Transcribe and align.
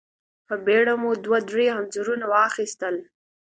په 0.47 0.55
بېړه 0.65 0.93
مو 1.01 1.11
دوه 1.25 1.39
درې 1.49 1.65
انځورونه 1.77 2.25
واخيستل. 2.29 2.95